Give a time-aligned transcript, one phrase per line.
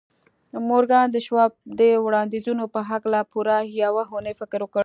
[0.69, 4.79] مورګان د شواب د وړانديزونو په هکله پوره يوه اونۍ فکر وکړ.